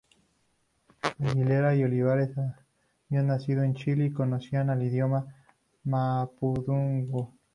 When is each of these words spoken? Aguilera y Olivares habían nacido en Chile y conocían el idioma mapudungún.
Aguilera 1.19 1.75
y 1.75 1.83
Olivares 1.83 2.31
habían 2.35 3.27
nacido 3.27 3.61
en 3.61 3.75
Chile 3.75 4.05
y 4.05 4.11
conocían 4.11 4.71
el 4.71 4.81
idioma 4.81 5.27
mapudungún. 5.83 7.39